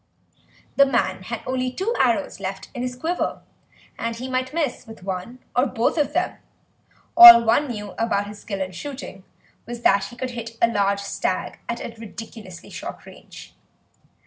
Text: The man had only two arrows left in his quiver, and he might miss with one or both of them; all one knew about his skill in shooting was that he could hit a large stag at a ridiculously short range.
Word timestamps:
The 0.77 0.85
man 0.87 1.21
had 1.21 1.43
only 1.45 1.71
two 1.71 1.93
arrows 1.99 2.39
left 2.39 2.69
in 2.73 2.81
his 2.81 2.95
quiver, 2.95 3.43
and 3.99 4.15
he 4.15 4.27
might 4.27 4.51
miss 4.51 4.87
with 4.87 5.03
one 5.03 5.37
or 5.55 5.67
both 5.67 5.95
of 5.95 6.13
them; 6.13 6.37
all 7.15 7.43
one 7.43 7.67
knew 7.67 7.91
about 7.99 8.25
his 8.25 8.41
skill 8.41 8.61
in 8.61 8.71
shooting 8.71 9.23
was 9.67 9.81
that 9.83 10.05
he 10.05 10.15
could 10.15 10.31
hit 10.31 10.57
a 10.59 10.67
large 10.67 11.01
stag 11.01 11.59
at 11.69 11.79
a 11.81 11.93
ridiculously 12.01 12.71
short 12.71 13.05
range. 13.05 13.53